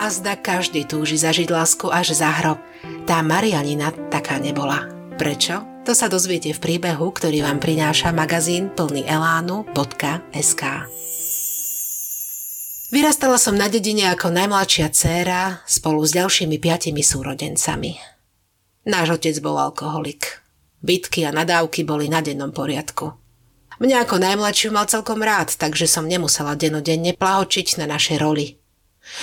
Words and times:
A 0.00 0.08
zda 0.08 0.32
každý 0.32 0.88
túži 0.88 1.20
zažiť 1.20 1.52
lásku 1.52 1.92
až 1.92 2.16
za 2.16 2.32
hrob. 2.32 2.56
Tá 3.04 3.20
Marianina 3.20 3.92
taká 4.08 4.40
nebola. 4.40 4.88
Prečo? 5.20 5.60
To 5.84 5.92
sa 5.92 6.08
dozviete 6.08 6.56
v 6.56 6.60
príbehu, 6.60 7.12
ktorý 7.12 7.44
vám 7.44 7.60
prináša 7.60 8.08
magazín 8.08 8.72
plný 8.72 9.04
elánu.sk. 9.04 10.62
Vyrastala 12.88 13.36
som 13.36 13.60
na 13.60 13.68
dedine 13.68 14.08
ako 14.08 14.32
najmladšia 14.32 14.88
dcéra 14.88 15.60
spolu 15.68 16.00
s 16.00 16.16
ďalšími 16.16 16.56
piatimi 16.56 17.04
súrodencami. 17.04 18.00
Náš 18.88 19.20
otec 19.20 19.36
bol 19.44 19.60
alkoholik. 19.60 20.40
Bitky 20.80 21.28
a 21.28 21.30
nadávky 21.36 21.84
boli 21.84 22.08
na 22.08 22.24
dennom 22.24 22.56
poriadku. 22.56 23.12
Mňa 23.76 24.08
ako 24.08 24.16
najmladšiu 24.16 24.72
mal 24.72 24.88
celkom 24.88 25.20
rád, 25.20 25.52
takže 25.60 25.84
som 25.84 26.08
nemusela 26.08 26.56
denodenne 26.56 27.12
plahočiť 27.12 27.84
na 27.84 27.84
našej 27.84 28.16
roli– 28.16 28.46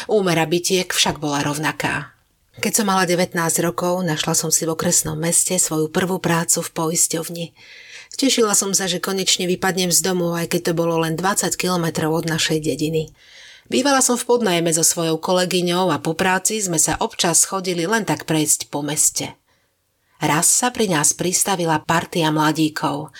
Úmera 0.09 0.45
bytiek 0.49 0.89
však 0.91 1.21
bola 1.21 1.45
rovnaká. 1.45 2.17
Keď 2.57 2.73
som 2.73 2.89
mala 2.89 3.05
19 3.05 3.37
rokov, 3.61 4.01
našla 4.01 4.33
som 4.33 4.49
si 4.49 4.65
v 4.65 4.73
okresnom 4.73 5.13
meste 5.13 5.53
svoju 5.61 5.93
prvú 5.93 6.17
prácu 6.17 6.65
v 6.65 6.73
poisťovni. 6.73 7.45
Tešila 8.17 8.57
som 8.57 8.73
sa, 8.73 8.89
že 8.89 8.97
konečne 8.97 9.45
vypadnem 9.45 9.93
z 9.93 10.01
domu, 10.01 10.33
aj 10.33 10.49
keď 10.49 10.73
to 10.73 10.73
bolo 10.73 11.05
len 11.05 11.13
20 11.13 11.53
kilometrov 11.53 12.09
od 12.09 12.25
našej 12.25 12.65
dediny. 12.65 13.13
Bývala 13.69 14.01
som 14.01 14.17
v 14.17 14.25
podnajme 14.25 14.73
so 14.73 14.81
svojou 14.81 15.21
kolegyňou 15.21 15.93
a 15.93 16.01
po 16.01 16.17
práci 16.17 16.57
sme 16.57 16.81
sa 16.81 16.97
občas 16.97 17.45
chodili 17.45 17.85
len 17.85 18.09
tak 18.09 18.25
prejsť 18.25 18.73
po 18.73 18.81
meste. 18.81 19.37
Raz 20.17 20.49
sa 20.49 20.73
pri 20.73 20.89
nás 20.89 21.13
pristavila 21.13 21.77
partia 21.85 22.33
mladíkov. 22.33 23.13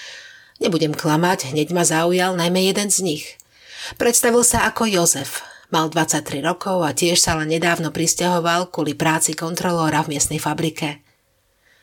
Nebudem 0.58 0.98
klamať, 0.98 1.54
hneď 1.54 1.78
ma 1.78 1.86
zaujal 1.86 2.34
najmä 2.34 2.66
jeden 2.74 2.90
z 2.90 3.06
nich. 3.06 3.26
Predstavil 4.02 4.42
sa 4.42 4.66
ako 4.66 4.90
Jozef, 4.90 5.46
Mal 5.68 5.92
23 5.92 6.40
rokov 6.40 6.80
a 6.80 6.96
tiež 6.96 7.20
sa 7.20 7.36
len 7.36 7.52
nedávno 7.52 7.92
pristahoval 7.92 8.72
kvôli 8.72 8.96
práci 8.96 9.36
kontrolóra 9.36 10.00
v 10.00 10.16
miestnej 10.16 10.40
fabrike. 10.40 11.04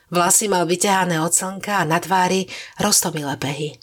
Vlasy 0.09 0.49
mal 0.49 0.65
vyťahané 0.65 1.21
od 1.21 1.37
slnka 1.37 1.85
a 1.85 1.89
na 1.89 2.01
tvári 2.01 2.49
roztomilé 2.81 3.37
pehy. 3.37 3.77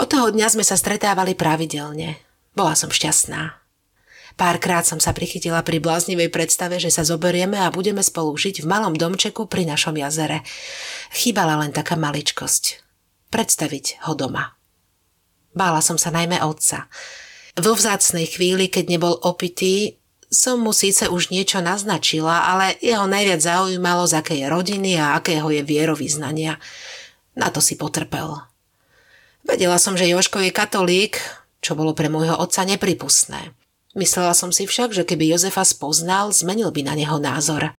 Od 0.00 0.08
toho 0.08 0.32
dňa 0.32 0.48
sme 0.48 0.64
sa 0.64 0.80
stretávali 0.80 1.36
pravidelne. 1.36 2.16
Bola 2.56 2.72
som 2.72 2.88
šťastná. 2.88 3.60
Párkrát 4.38 4.86
som 4.86 5.02
sa 5.02 5.12
prichytila 5.12 5.60
pri 5.66 5.82
bláznivej 5.82 6.30
predstave, 6.30 6.80
že 6.80 6.88
sa 6.88 7.04
zoberieme 7.04 7.58
a 7.58 7.74
budeme 7.74 8.00
spolu 8.00 8.32
žiť 8.32 8.62
v 8.64 8.70
malom 8.70 8.94
domčeku 8.94 9.50
pri 9.50 9.66
našom 9.68 9.98
jazere. 9.98 10.46
Chýbala 11.12 11.58
len 11.60 11.74
taká 11.74 11.98
maličkosť. 11.98 12.80
Predstaviť 13.28 14.08
ho 14.08 14.16
doma. 14.16 14.56
Bála 15.52 15.82
som 15.82 15.98
sa 16.00 16.14
najmä 16.14 16.38
otca. 16.40 16.86
Vo 17.58 17.74
vzácnej 17.74 18.30
chvíli, 18.30 18.70
keď 18.70 18.84
nebol 18.86 19.14
opitý, 19.18 19.98
som 20.30 20.62
mu 20.62 20.70
síce 20.70 21.10
už 21.10 21.34
niečo 21.34 21.58
naznačila, 21.58 22.46
ale 22.46 22.78
jeho 22.78 23.08
najviac 23.08 23.42
zaujímalo, 23.42 24.06
z 24.06 24.14
akej 24.20 24.38
je 24.44 24.46
rodiny 24.46 24.90
a 25.00 25.18
akého 25.18 25.48
je 25.50 25.66
vierovýznania. 25.66 26.60
Na 27.34 27.48
to 27.50 27.58
si 27.58 27.74
potrpel. 27.74 28.44
Vedela 29.42 29.80
som, 29.80 29.96
že 29.96 30.06
Joško 30.06 30.38
je 30.44 30.52
katolík, 30.52 31.18
čo 31.58 31.74
bolo 31.74 31.96
pre 31.96 32.06
môjho 32.12 32.36
otca 32.36 32.62
nepripustné. 32.62 33.56
Myslela 33.96 34.36
som 34.36 34.52
si 34.52 34.68
však, 34.68 34.94
že 34.94 35.02
keby 35.08 35.32
Jozefa 35.32 35.64
spoznal, 35.64 36.30
zmenil 36.30 36.70
by 36.70 36.86
na 36.86 36.94
neho 36.94 37.16
názor. 37.18 37.74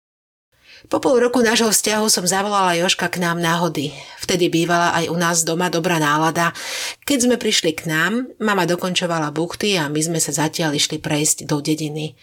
Po 0.88 0.96
pol 0.96 1.20
roku 1.20 1.44
nášho 1.44 1.68
vzťahu 1.68 2.08
som 2.08 2.24
zavolala 2.24 2.72
Joška 2.80 3.12
k 3.12 3.20
nám 3.20 3.36
náhody. 3.36 3.92
Vtedy 4.16 4.48
bývala 4.48 4.96
aj 4.96 5.12
u 5.12 5.16
nás 5.20 5.44
doma 5.44 5.68
dobrá 5.68 6.00
nálada. 6.00 6.56
Keď 7.04 7.28
sme 7.28 7.36
prišli 7.36 7.76
k 7.76 7.84
nám, 7.84 8.32
mama 8.40 8.64
dokončovala 8.64 9.28
buchty 9.28 9.76
a 9.76 9.92
my 9.92 10.00
sme 10.00 10.16
sa 10.16 10.32
zatiaľ 10.32 10.72
išli 10.72 10.96
prejsť 10.96 11.44
do 11.44 11.60
dediny. 11.60 12.16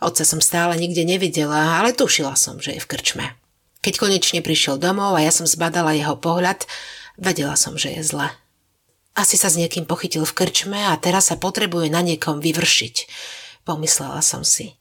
Otca 0.00 0.24
som 0.24 0.40
stále 0.40 0.80
nikde 0.80 1.04
nevidela, 1.04 1.76
ale 1.76 1.92
tušila 1.92 2.32
som, 2.40 2.56
že 2.56 2.76
je 2.76 2.80
v 2.80 2.88
krčme. 2.88 3.26
Keď 3.84 4.00
konečne 4.00 4.40
prišiel 4.40 4.80
domov 4.80 5.12
a 5.12 5.20
ja 5.20 5.28
som 5.28 5.44
zbadala 5.44 5.92
jeho 5.92 6.16
pohľad, 6.16 6.64
vedela 7.20 7.52
som, 7.52 7.76
že 7.76 8.00
je 8.00 8.02
zle. 8.04 8.32
Asi 9.12 9.36
sa 9.36 9.52
s 9.52 9.60
niekým 9.60 9.84
pochytil 9.84 10.24
v 10.24 10.32
krčme 10.32 10.88
a 10.88 10.96
teraz 10.96 11.28
sa 11.28 11.36
potrebuje 11.36 11.92
na 11.92 12.00
niekom 12.00 12.40
vyvršiť. 12.40 12.96
Pomyslela 13.68 14.24
som 14.24 14.40
si. 14.40 14.72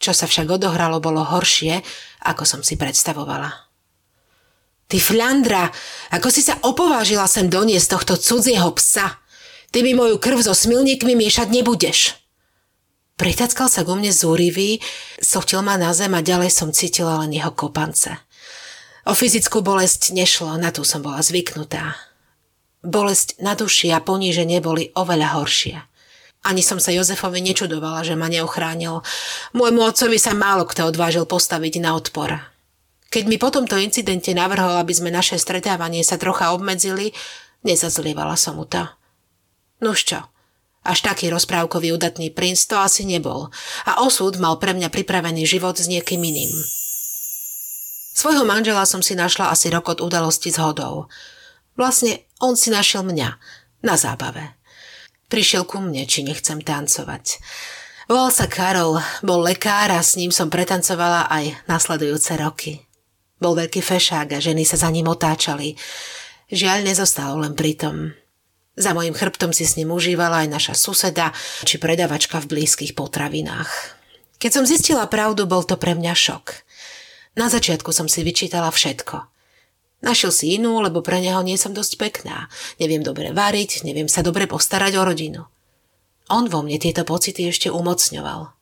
Čo 0.00 0.16
sa 0.16 0.24
však 0.24 0.48
odohralo, 0.48 0.96
bolo 0.96 1.20
horšie, 1.20 1.84
ako 2.24 2.48
som 2.48 2.60
si 2.64 2.80
predstavovala. 2.80 3.68
Ty 4.90 4.96
fľandra, 4.98 5.70
ako 6.16 6.28
si 6.32 6.42
sa 6.42 6.58
opovážila 6.66 7.28
sem 7.28 7.46
doniesť 7.46 7.94
tohto 7.94 8.16
cudzieho 8.18 8.72
psa. 8.74 9.20
Ty 9.70 9.86
mi 9.86 9.94
moju 9.94 10.18
krv 10.18 10.42
so 10.42 10.56
smilníkmi 10.56 11.14
miešať 11.14 11.52
nebudeš. 11.52 12.18
Pritackal 13.14 13.68
sa 13.68 13.84
ku 13.84 13.94
mne 13.94 14.10
zúrivý, 14.10 14.80
sochtil 15.20 15.60
ma 15.60 15.76
na 15.76 15.92
zem 15.92 16.16
a 16.16 16.24
ďalej 16.24 16.50
som 16.50 16.72
cítila 16.72 17.20
len 17.20 17.36
jeho 17.36 17.52
kopance. 17.52 18.08
O 19.04 19.12
fyzickú 19.12 19.60
bolesť 19.60 20.16
nešlo, 20.16 20.56
na 20.56 20.72
tú 20.72 20.82
som 20.82 21.04
bola 21.04 21.20
zvyknutá. 21.20 22.00
Bolesť 22.80 23.36
na 23.44 23.52
duši 23.52 23.92
a 23.92 24.00
poníženie 24.00 24.64
boli 24.64 24.88
oveľa 24.96 25.36
horšie. 25.36 25.76
Ani 26.40 26.64
som 26.64 26.80
sa 26.80 26.88
Jozefovi 26.88 27.44
nečudovala, 27.44 28.00
že 28.00 28.16
ma 28.16 28.32
neochránil. 28.32 29.04
Môjmu 29.52 29.84
otcovi 29.84 30.16
sa 30.16 30.32
málo 30.32 30.64
kto 30.64 30.88
odvážil 30.88 31.28
postaviť 31.28 31.84
na 31.84 31.92
odpor. 31.92 32.40
Keď 33.10 33.24
mi 33.28 33.36
po 33.36 33.52
tomto 33.52 33.76
incidente 33.76 34.32
navrhol, 34.32 34.80
aby 34.80 34.94
sme 34.94 35.12
naše 35.12 35.36
stretávanie 35.36 36.00
sa 36.00 36.16
trocha 36.16 36.56
obmedzili, 36.56 37.12
nezazlievala 37.66 38.40
som 38.40 38.56
mu 38.56 38.64
to. 38.64 38.86
Nuž 39.84 40.06
čo, 40.08 40.20
až 40.80 41.04
taký 41.04 41.28
rozprávkový 41.28 41.92
udatný 41.92 42.32
princ 42.32 42.64
to 42.64 42.80
asi 42.80 43.04
nebol 43.04 43.52
a 43.84 44.00
osud 44.00 44.40
mal 44.40 44.56
pre 44.56 44.72
mňa 44.72 44.88
pripravený 44.88 45.44
život 45.44 45.76
s 45.76 45.90
niekým 45.90 46.24
iným. 46.24 46.52
Svojho 48.16 48.44
manžela 48.48 48.84
som 48.88 49.04
si 49.04 49.12
našla 49.16 49.52
asi 49.52 49.68
rok 49.68 49.92
od 49.92 49.98
udalosti 50.00 50.48
s 50.52 50.60
hodou. 50.60 51.08
Vlastne 51.76 52.24
on 52.40 52.56
si 52.56 52.72
našiel 52.72 53.04
mňa, 53.04 53.28
na 53.80 53.96
zábave. 53.96 54.59
Prišiel 55.30 55.62
ku 55.62 55.78
mne, 55.78 56.02
či 56.10 56.26
nechcem 56.26 56.58
tancovať. 56.58 57.38
Volal 58.10 58.34
sa 58.34 58.50
Karol, 58.50 58.98
bol 59.22 59.46
lekár 59.46 59.94
a 59.94 60.02
s 60.02 60.18
ním 60.18 60.34
som 60.34 60.50
pretancovala 60.50 61.30
aj 61.30 61.54
nasledujúce 61.70 62.34
roky. 62.34 62.82
Bol 63.38 63.54
veľký 63.54 63.78
fešák 63.78 64.34
a 64.34 64.42
ženy 64.42 64.66
sa 64.66 64.74
za 64.74 64.90
ním 64.90 65.06
otáčali. 65.06 65.78
Žiaľ, 66.50 66.82
nezostalo 66.82 67.38
len 67.38 67.54
pri 67.54 67.78
tom. 67.78 68.10
Za 68.74 68.90
mojim 68.90 69.14
chrbtom 69.14 69.54
si 69.54 69.62
s 69.62 69.78
ním 69.78 69.94
užívala 69.94 70.42
aj 70.42 70.48
naša 70.50 70.74
suseda 70.74 71.30
či 71.62 71.78
predavačka 71.78 72.42
v 72.42 72.50
blízkych 72.50 72.98
potravinách. 72.98 73.70
Keď 74.42 74.50
som 74.50 74.66
zistila 74.66 75.06
pravdu, 75.06 75.46
bol 75.46 75.62
to 75.62 75.78
pre 75.78 75.94
mňa 75.94 76.10
šok. 76.10 76.66
Na 77.38 77.46
začiatku 77.46 77.94
som 77.94 78.10
si 78.10 78.26
vyčítala 78.26 78.74
všetko– 78.74 79.22
Našiel 80.00 80.32
si 80.32 80.56
inú, 80.56 80.80
lebo 80.80 81.04
pre 81.04 81.20
neho 81.20 81.44
nie 81.44 81.60
som 81.60 81.76
dosť 81.76 82.00
pekná. 82.00 82.48
Neviem 82.80 83.04
dobre 83.04 83.36
variť, 83.36 83.84
neviem 83.84 84.08
sa 84.08 84.24
dobre 84.24 84.48
postarať 84.48 84.96
o 84.96 85.04
rodinu. 85.04 85.42
On 86.32 86.48
vo 86.48 86.64
mne 86.64 86.80
tieto 86.80 87.04
pocity 87.04 87.50
ešte 87.52 87.68
umocňoval. 87.68 88.54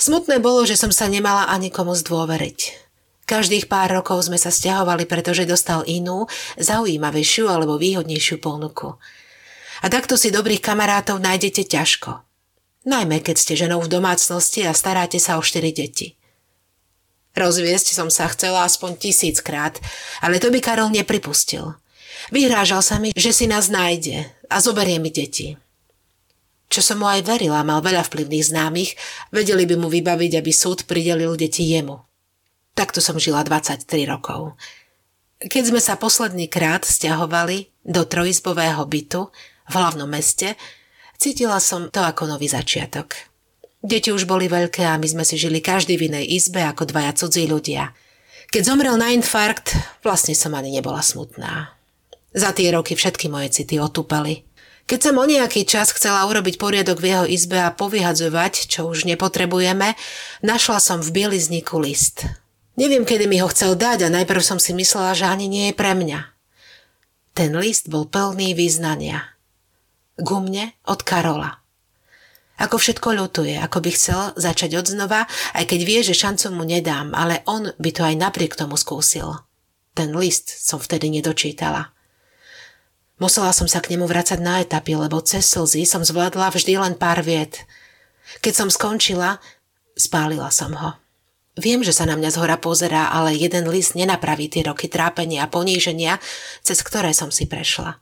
Smutné 0.00 0.40
bolo, 0.40 0.64
že 0.64 0.80
som 0.80 0.88
sa 0.88 1.12
nemala 1.12 1.52
ani 1.52 1.68
komu 1.68 1.92
zdôveriť. 1.92 2.88
Každých 3.28 3.68
pár 3.68 3.92
rokov 3.92 4.26
sme 4.26 4.40
sa 4.40 4.48
stiahovali, 4.48 5.04
pretože 5.04 5.44
dostal 5.44 5.84
inú, 5.84 6.24
zaujímavejšiu 6.56 7.46
alebo 7.46 7.76
výhodnejšiu 7.76 8.40
ponuku. 8.40 8.96
A 9.80 9.86
takto 9.92 10.16
si 10.16 10.32
dobrých 10.32 10.64
kamarátov 10.64 11.20
nájdete 11.20 11.68
ťažko. 11.68 12.24
Najmä 12.88 13.20
keď 13.20 13.36
ste 13.36 13.54
ženou 13.60 13.84
v 13.84 13.92
domácnosti 13.92 14.64
a 14.64 14.72
staráte 14.72 15.20
sa 15.20 15.36
o 15.36 15.44
štyri 15.44 15.70
deti. 15.70 16.19
Rozviesť 17.30 17.94
som 17.94 18.10
sa 18.10 18.26
chcela 18.30 18.66
aspoň 18.66 18.98
tisíckrát, 18.98 19.78
ale 20.18 20.42
to 20.42 20.50
by 20.50 20.58
Karol 20.58 20.90
nepripustil. 20.90 21.78
Vyhrážal 22.34 22.82
sa 22.82 22.98
mi, 22.98 23.14
že 23.14 23.30
si 23.32 23.46
nás 23.46 23.70
nájde 23.70 24.26
a 24.50 24.58
zoberie 24.58 24.98
mi 24.98 25.14
deti. 25.14 25.54
Čo 26.70 26.82
som 26.82 27.02
mu 27.02 27.06
aj 27.10 27.26
verila, 27.26 27.66
mal 27.66 27.82
veľa 27.82 28.06
vplyvných 28.06 28.46
známych, 28.54 28.90
vedeli 29.34 29.66
by 29.66 29.74
mu 29.74 29.90
vybaviť, 29.90 30.38
aby 30.38 30.50
súd 30.54 30.86
pridelil 30.86 31.34
deti 31.34 31.66
jemu. 31.66 31.98
Takto 32.78 33.02
som 33.02 33.18
žila 33.18 33.42
23 33.42 33.86
rokov. 34.06 34.54
Keď 35.40 35.74
sme 35.74 35.80
sa 35.82 35.98
posledný 35.98 36.46
krát 36.46 36.86
stiahovali 36.86 37.72
do 37.82 38.06
trojizbového 38.06 38.84
bytu 38.86 39.32
v 39.66 39.74
hlavnom 39.74 40.06
meste, 40.06 40.54
cítila 41.18 41.58
som 41.58 41.90
to 41.90 42.04
ako 42.04 42.30
nový 42.30 42.46
začiatok. 42.46 43.29
Deti 43.80 44.12
už 44.12 44.28
boli 44.28 44.44
veľké 44.44 44.84
a 44.84 45.00
my 45.00 45.08
sme 45.08 45.24
si 45.24 45.40
žili 45.40 45.64
každý 45.64 45.96
v 45.96 46.12
inej 46.12 46.28
izbe 46.36 46.60
ako 46.60 46.84
dvaja 46.92 47.16
cudzí 47.16 47.48
ľudia. 47.48 47.96
Keď 48.52 48.62
zomrel 48.66 49.00
na 49.00 49.14
infarkt, 49.16 49.72
vlastne 50.04 50.36
som 50.36 50.52
ani 50.52 50.74
nebola 50.74 51.00
smutná. 51.00 51.72
Za 52.36 52.52
tie 52.52 52.68
roky 52.76 52.92
všetky 52.92 53.32
moje 53.32 53.50
city 53.56 53.80
otúpali. 53.80 54.44
Keď 54.90 54.98
som 55.00 55.22
o 55.22 55.24
nejaký 55.24 55.64
čas 55.64 55.94
chcela 55.94 56.26
urobiť 56.26 56.58
poriadok 56.58 56.98
v 56.98 57.08
jeho 57.14 57.24
izbe 57.30 57.62
a 57.62 57.70
povyhadzovať, 57.70 58.66
čo 58.66 58.90
už 58.90 59.06
nepotrebujeme, 59.06 59.94
našla 60.42 60.82
som 60.82 60.98
v 60.98 61.14
bielizniku 61.14 61.78
list. 61.78 62.26
Neviem, 62.74 63.06
kedy 63.06 63.30
mi 63.30 63.38
ho 63.38 63.46
chcel 63.48 63.78
dať 63.78 64.10
a 64.10 64.14
najprv 64.18 64.42
som 64.42 64.58
si 64.58 64.74
myslela, 64.74 65.14
že 65.14 65.30
ani 65.30 65.46
nie 65.46 65.70
je 65.70 65.78
pre 65.78 65.94
mňa. 65.94 66.20
Ten 67.38 67.54
list 67.54 67.86
bol 67.86 68.10
plný 68.10 68.58
význania. 68.58 69.38
Ku 70.18 70.42
od 70.84 71.00
Karola. 71.06 71.59
Ako 72.60 72.76
všetko 72.76 73.16
ľutuje, 73.16 73.56
ako 73.56 73.80
by 73.80 73.90
chcel 73.96 74.20
začať 74.36 74.76
od 74.76 74.86
znova, 74.92 75.24
aj 75.56 75.64
keď 75.64 75.80
vie, 75.80 76.00
že 76.04 76.12
šancu 76.12 76.52
mu 76.52 76.68
nedám, 76.68 77.16
ale 77.16 77.40
on 77.48 77.72
by 77.80 77.90
to 77.90 78.04
aj 78.04 78.20
napriek 78.20 78.52
tomu 78.52 78.76
skúsil. 78.76 79.40
Ten 79.96 80.12
list 80.12 80.52
som 80.60 80.76
vtedy 80.76 81.08
nedočítala. 81.08 81.96
Musela 83.16 83.52
som 83.56 83.64
sa 83.64 83.80
k 83.80 83.96
nemu 83.96 84.04
vrácať 84.04 84.40
na 84.40 84.60
etapy, 84.60 84.96
lebo 84.96 85.24
cez 85.24 85.48
slzy 85.48 85.88
som 85.88 86.04
zvládla 86.04 86.52
vždy 86.52 86.76
len 86.76 86.94
pár 86.96 87.24
viet. 87.24 87.64
Keď 88.44 88.52
som 88.52 88.68
skončila, 88.68 89.40
spálila 89.96 90.52
som 90.52 90.76
ho. 90.76 90.96
Viem, 91.60 91.84
že 91.84 91.92
sa 91.92 92.08
na 92.08 92.16
mňa 92.16 92.30
zhora 92.32 92.56
pozerá, 92.56 93.12
ale 93.12 93.36
jeden 93.36 93.68
list 93.68 93.92
nenapraví 93.92 94.48
tie 94.48 94.64
roky 94.64 94.88
trápenia 94.88 95.44
a 95.44 95.52
poníženia, 95.52 96.16
cez 96.64 96.80
ktoré 96.80 97.12
som 97.12 97.28
si 97.28 97.44
prešla. 97.44 98.00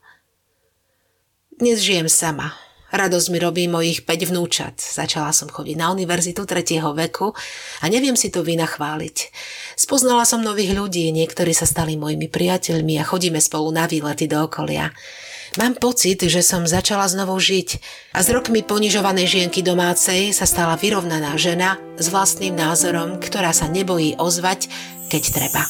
Dnes 1.58 1.82
žijem 1.82 2.06
sama, 2.06 2.54
Radosť 2.88 3.28
mi 3.28 3.38
robí 3.38 3.68
mojich 3.68 4.08
5 4.08 4.32
vnúčat. 4.32 4.80
Začala 4.80 5.28
som 5.36 5.52
chodiť 5.52 5.76
na 5.76 5.92
univerzitu 5.92 6.48
tretieho 6.48 6.96
veku 6.96 7.36
a 7.80 7.84
neviem 7.92 8.16
si 8.16 8.32
to 8.32 8.40
vynachváliť. 8.40 9.16
Spoznala 9.76 10.24
som 10.24 10.40
nových 10.40 10.72
ľudí, 10.72 11.12
niektorí 11.12 11.52
sa 11.52 11.68
stali 11.68 12.00
mojimi 12.00 12.32
priateľmi 12.32 12.96
a 12.96 13.04
chodíme 13.04 13.44
spolu 13.44 13.68
na 13.76 13.84
výlety 13.84 14.24
do 14.24 14.48
okolia. 14.48 14.88
Mám 15.58 15.74
pocit, 15.82 16.22
že 16.22 16.38
som 16.38 16.62
začala 16.70 17.10
znovu 17.10 17.34
žiť 17.34 17.82
a 18.14 18.22
z 18.22 18.30
rokmi 18.30 18.62
ponižovanej 18.62 19.26
žienky 19.26 19.58
domácej 19.66 20.30
sa 20.30 20.46
stala 20.46 20.78
vyrovnaná 20.78 21.34
žena 21.34 21.82
s 21.98 22.06
vlastným 22.14 22.54
názorom, 22.54 23.18
ktorá 23.18 23.50
sa 23.50 23.66
nebojí 23.66 24.14
ozvať, 24.22 24.70
keď 25.10 25.22
treba. 25.34 25.66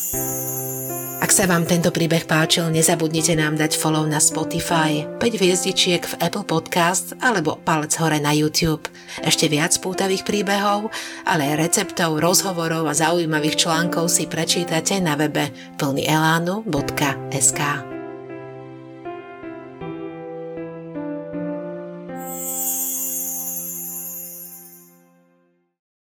Ak 1.24 1.32
sa 1.32 1.48
vám 1.48 1.64
tento 1.64 1.88
príbeh 1.88 2.28
páčil, 2.28 2.68
nezabudnite 2.68 3.32
nám 3.32 3.56
dať 3.56 3.80
follow 3.80 4.04
na 4.04 4.20
Spotify, 4.20 5.08
5 5.18 5.24
hviezdičiek 5.24 6.04
v 6.04 6.14
Apple 6.20 6.44
Podcast 6.44 7.16
alebo 7.24 7.56
palec 7.56 7.96
hore 7.96 8.20
na 8.20 8.36
YouTube. 8.36 8.86
Ešte 9.24 9.48
viac 9.48 9.72
pútavých 9.80 10.22
príbehov, 10.22 10.92
ale 11.24 11.48
aj 11.48 11.64
receptov, 11.64 12.20
rozhovorov 12.20 12.84
a 12.86 12.94
zaujímavých 12.94 13.56
článkov 13.56 14.12
si 14.12 14.28
prečítate 14.28 15.00
na 15.00 15.16
webe 15.16 15.48
plnyelánu.sk. 15.80 17.60